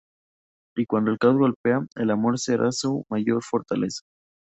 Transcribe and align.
Y 0.75 0.87
cuando 0.87 1.11
el 1.11 1.19
caos 1.19 1.37
golpea, 1.37 1.85
el 1.95 2.09
amor 2.09 2.39
será 2.39 2.71
su 2.71 3.05
mayor 3.11 3.43
fortaleza. 3.43 4.01